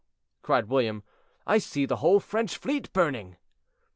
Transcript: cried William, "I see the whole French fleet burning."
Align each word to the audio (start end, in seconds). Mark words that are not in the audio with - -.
cried 0.41 0.65
William, 0.67 1.03
"I 1.45 1.59
see 1.59 1.85
the 1.85 1.97
whole 1.97 2.19
French 2.19 2.57
fleet 2.57 2.91
burning." 2.91 3.37